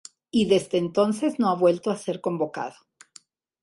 Y 0.31 0.47
desde 0.47 0.79
entonces 0.79 1.37
no 1.37 1.49
ha 1.49 1.55
vuelto 1.55 1.91
a 1.91 1.95
ser 1.95 2.21
convocado. 2.21 2.73